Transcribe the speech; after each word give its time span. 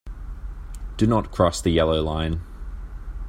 Do 0.97 1.05
not 1.05 1.29
cross 1.31 1.61
the 1.61 1.69
yellow 1.69 2.01
line. 2.01 2.41